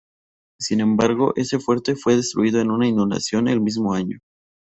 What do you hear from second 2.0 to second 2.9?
destruido en una